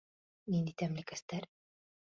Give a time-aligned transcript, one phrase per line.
[0.53, 1.49] Ниндәй тәмлекәстәр?